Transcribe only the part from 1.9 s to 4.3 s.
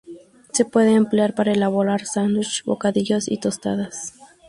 sándwiches, bocadillos y tostadas.